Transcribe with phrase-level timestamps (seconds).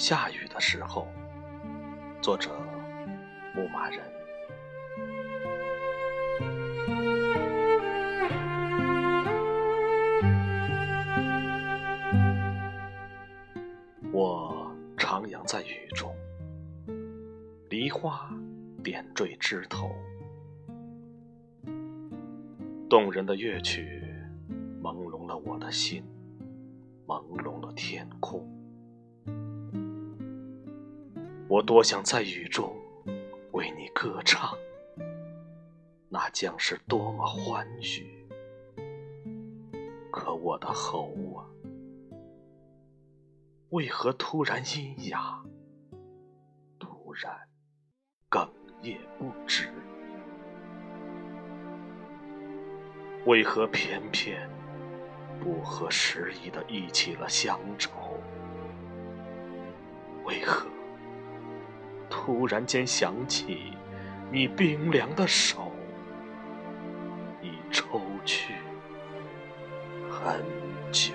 [0.00, 1.06] 下雨的时候，
[2.22, 2.50] 作者
[3.54, 4.00] 牧马人。
[14.10, 16.16] 我徜徉在雨中，
[17.68, 18.34] 梨花
[18.82, 19.94] 点缀枝头，
[22.88, 24.02] 动人的乐曲
[24.82, 26.02] 朦胧了我的心，
[27.06, 28.59] 朦胧了天空。
[31.50, 32.76] 我多想在雨中
[33.50, 34.56] 为你歌唱，
[36.08, 38.24] 那将是多么欢愉！
[40.12, 41.42] 可我的喉啊，
[43.70, 45.42] 为何突然阴哑，
[46.78, 47.36] 突然
[48.30, 48.48] 哽
[48.82, 49.72] 咽不止？
[53.26, 54.48] 为何偏偏
[55.40, 57.90] 不合时宜的忆起了乡愁？
[60.24, 60.70] 为何？
[62.22, 63.72] 突然间想起
[64.30, 65.72] 你冰凉的手，
[67.40, 68.52] 已抽去
[70.10, 70.44] 很
[70.92, 71.14] 久。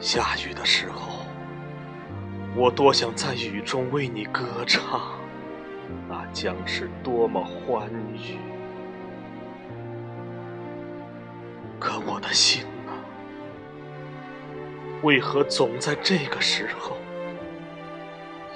[0.00, 1.26] 下雨的时候，
[2.54, 5.18] 我多想在雨中为你歌唱，
[6.08, 8.38] 那将是多么欢愉！
[11.82, 12.92] 可我的心呢，
[15.02, 16.96] 为何总在这个时候，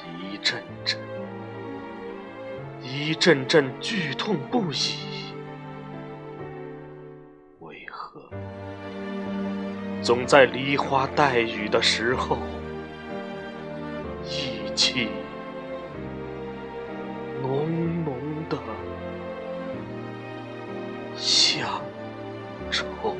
[0.06, 1.00] 一阵阵、
[2.80, 5.34] 一阵阵剧痛不已？
[7.58, 8.22] 为何
[10.00, 12.38] 总在梨花带雨的时候，
[14.22, 15.08] 意气
[17.42, 18.14] 浓浓
[18.48, 18.56] 的
[21.16, 21.82] 乡？
[22.70, 23.15] 愁。